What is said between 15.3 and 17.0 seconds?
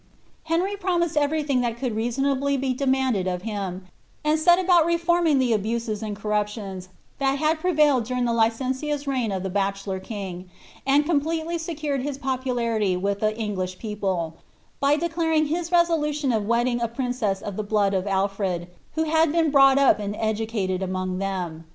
his resolu tion of wedding a